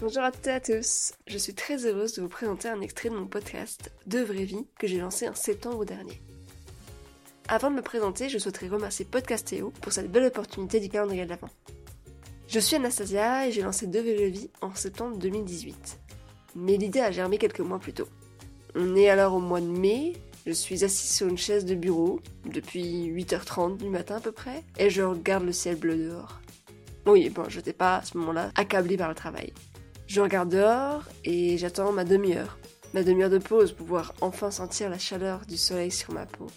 [0.00, 3.10] Bonjour à toutes et à tous, je suis très heureuse de vous présenter un extrait
[3.10, 6.22] de mon podcast De Vraie Vie que j'ai lancé en septembre dernier.
[7.48, 11.28] Avant de me présenter, je souhaiterais remercier Podcastéo pour cette belle opportunité du calendrier de
[11.28, 11.50] l'Avent.
[12.48, 15.98] Je suis Anastasia et j'ai lancé De Vraie Vie en septembre 2018.
[16.56, 18.08] Mais l'idée a germé quelques mois plus tôt.
[18.74, 20.14] On est alors au mois de mai,
[20.46, 24.64] je suis assise sur une chaise de bureau depuis 8h30 du matin à peu près
[24.78, 26.40] et je regarde le ciel bleu dehors.
[27.04, 29.52] Oui, bon, je n'étais pas à ce moment-là accablée par le travail.
[30.10, 32.58] Je regarde dehors et j'attends ma demi-heure.
[32.94, 36.48] Ma demi-heure de pause pour pouvoir enfin sentir la chaleur du soleil sur ma peau.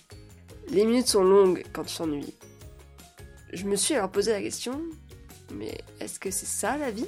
[0.69, 2.33] Les minutes sont longues quand tu t'ennuies.
[3.53, 4.81] Je me suis alors posé la question,
[5.53, 7.05] mais est-ce que c'est ça la vie?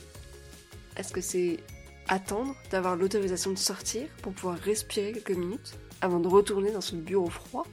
[0.97, 1.57] Est-ce que c'est
[2.09, 6.95] attendre d'avoir l'autorisation de sortir pour pouvoir respirer quelques minutes avant de retourner dans ce
[6.95, 7.65] bureau froid?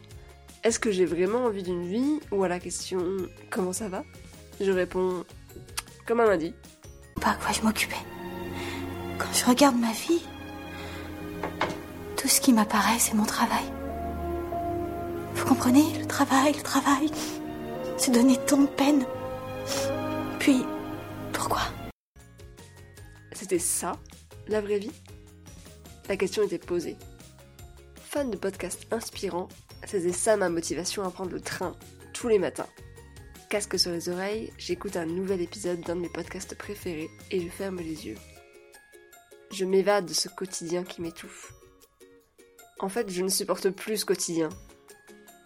[0.65, 3.05] Est-ce que j'ai vraiment envie d'une vie Ou à la question
[3.51, 4.02] comment ça va?
[4.63, 5.27] Je réponds
[6.07, 6.55] comme un lundi.
[7.21, 7.96] Pas à quoi je m'occupais.
[9.18, 10.23] Quand je regarde ma vie,
[12.16, 13.65] tout ce qui m'apparaît, c'est mon travail.
[15.35, 15.99] Vous comprenez?
[15.99, 17.10] Le travail, le travail.
[17.96, 19.05] C'est donner tant de peine.
[20.38, 20.65] Puis,
[21.33, 21.63] pourquoi?
[23.33, 23.93] C'était ça,
[24.49, 24.93] la vraie vie?
[26.09, 26.96] La question était posée.
[27.95, 29.49] Fan de podcasts inspirants,
[29.87, 31.74] c'était ça ma motivation à prendre le train
[32.13, 32.66] tous les matins
[33.52, 37.51] casque sur les oreilles, j'écoute un nouvel épisode d'un de mes podcasts préférés et je
[37.51, 38.16] ferme les yeux.
[39.53, 41.53] Je m'évade de ce quotidien qui m'étouffe.
[42.81, 44.49] En fait, je ne supporte plus ce quotidien.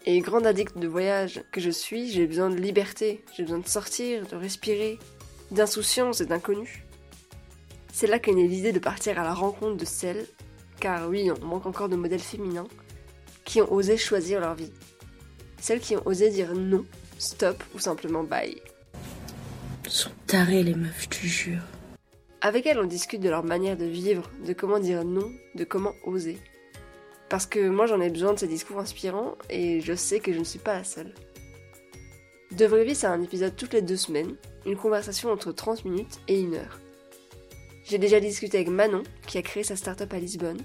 [0.04, 3.66] Et grande addict de voyage que je suis, j'ai besoin de liberté, j'ai besoin de
[3.66, 5.00] sortir, de respirer,
[5.50, 6.84] d'insouciance et d'inconnu.
[7.92, 10.26] C'est là qu'est née l'idée de partir à la rencontre de celles,
[10.78, 12.68] car oui, on manque encore de modèles féminins,
[13.44, 14.72] qui ont osé choisir leur vie.
[15.60, 16.84] Celles qui ont osé dire non
[17.18, 18.62] stop ou simplement bye.
[19.84, 21.62] Ils sont tarés les meufs, je te jure.
[22.40, 25.94] Avec elles, on discute de leur manière de vivre, de comment dire non, de comment
[26.04, 26.38] oser.
[27.28, 30.38] Parce que moi j'en ai besoin de ces discours inspirants et je sais que je
[30.38, 31.12] ne suis pas la seule.
[32.52, 36.20] De vraie vie, c'est un épisode toutes les deux semaines, une conversation entre 30 minutes
[36.28, 36.78] et une heure.
[37.84, 40.60] J'ai déjà discuté avec Manon, qui a créé sa start-up à Lisbonne,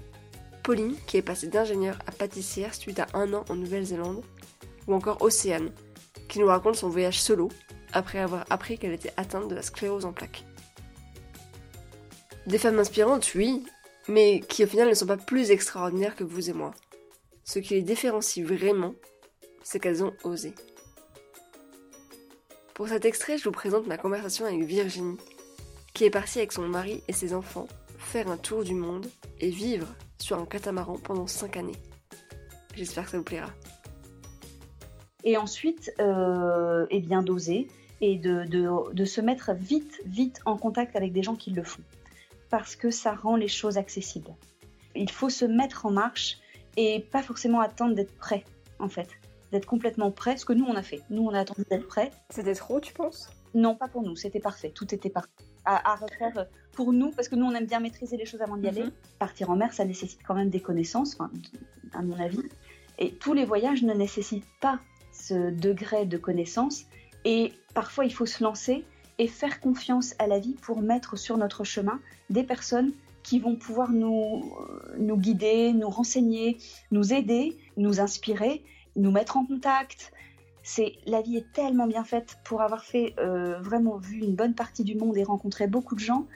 [0.62, 4.22] Pauline, qui est passée d'ingénieur à pâtissière suite à un an en Nouvelle-Zélande,
[4.86, 5.70] ou encore Océane,
[6.28, 7.48] qui nous raconte son voyage solo
[7.92, 10.44] après avoir appris qu'elle était atteinte de la sclérose en plaques.
[12.46, 13.64] Des femmes inspirantes, oui,
[14.08, 16.72] mais qui au final ne sont pas plus extraordinaires que vous et moi.
[17.44, 18.94] Ce qui les différencie vraiment,
[19.62, 20.54] c'est qu'elles ont osé.
[22.74, 25.18] Pour cet extrait, je vous présente ma conversation avec Virginie,
[25.94, 29.06] qui est partie avec son mari et ses enfants faire un tour du monde
[29.40, 29.86] et vivre
[30.18, 31.76] sur un catamaran pendant 5 années.
[32.74, 33.50] J'espère que ça vous plaira
[35.24, 37.68] et ensuite euh, eh bien d'oser
[38.00, 38.44] et de,
[38.92, 41.82] de, se mettre vite, vite en contact avec des gens qui le font,
[42.52, 44.36] parce que ça rend les choses accessibles.
[44.94, 46.36] Il faut se mettre en marche
[46.76, 48.44] et pas forcément attendre d'être prêt,
[48.78, 49.08] en fait,
[49.52, 51.00] d'être complètement prêt, ce que nous on a fait.
[51.08, 52.12] Nous on a attendu d'être prêt.
[52.28, 53.30] C'était trop, tu penses?
[53.54, 55.30] Non, pas pour nous, c'était parfait, tout était parfait.
[55.64, 58.68] À, refaire pour nous, parce que nous on aime bien maîtriser les choses avant d'y
[58.68, 58.84] aller.
[58.84, 58.92] Mhm.
[59.18, 61.16] Partir en mer, ça nécessite quand même des connaissances,
[61.94, 62.42] à mon avis.
[62.98, 64.78] Et tous les voyages ne nécessitent pas
[65.10, 66.84] ce degré de connaissance
[67.24, 68.84] et parfois il faut se lancer
[69.22, 72.90] et faire confiance à la vie pour mettre sur notre chemin des personnes
[73.22, 76.58] qui vont pouvoir nous, euh, nous guider, nous renseigner,
[76.90, 78.64] nous aider, nous inspirer,
[78.96, 80.12] nous mettre en contact.
[80.64, 84.56] C'est la vie est tellement bien faite pour avoir fait euh, vraiment vu une bonne
[84.56, 86.26] partie du monde et rencontré beaucoup de gens.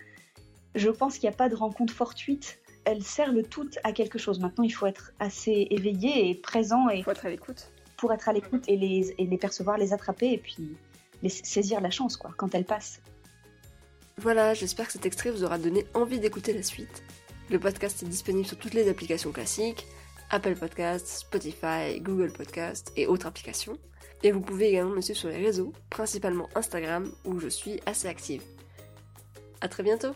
[0.77, 2.61] Je pense qu'il n'y a pas de rencontre fortuite.
[2.85, 4.39] Elles servent toutes à quelque chose.
[4.39, 8.13] Maintenant, il faut être assez éveillé et présent et il faut être à l'écoute pour
[8.13, 10.77] être à l'écoute et les, et les percevoir, les attraper et puis
[11.23, 13.01] les saisir la chance quoi, quand elle passe.
[14.19, 17.03] Voilà, j'espère que cet extrait vous aura donné envie d'écouter la suite.
[17.51, 19.87] Le podcast est disponible sur toutes les applications classiques,
[20.31, 23.79] Apple Podcasts, Spotify, Google Podcasts et autres applications.
[24.23, 28.09] Et vous pouvez également me suivre sur les réseaux, principalement Instagram où je suis assez
[28.09, 28.43] active.
[29.61, 30.15] A très bientôt